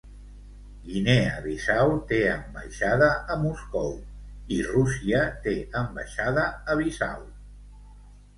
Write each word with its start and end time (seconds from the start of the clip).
Guinea 0.85 1.33
Bissau 1.43 1.91
té 2.11 2.21
ambaixada 2.35 3.09
a 3.35 3.37
Moscou, 3.43 3.93
i 4.57 4.59
Rússia 4.71 5.21
té 5.45 5.55
ambaixada 5.83 6.49
a 6.75 6.79
Bissau. 6.83 7.23